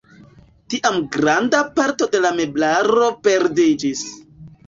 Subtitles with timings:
[0.73, 4.05] Tiam granda parto de la meblaro perdiĝis.